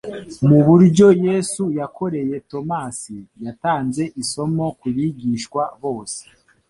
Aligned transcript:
Mu 0.47 0.59
buryo 0.67 1.07
Yesu 1.27 1.63
yakoreye 1.79 2.35
Tomasi, 2.51 3.17
yatanze 3.45 4.03
isomo 4.21 4.65
ku 4.79 4.87
bigishwa 4.95 5.63
bose. 5.83 6.21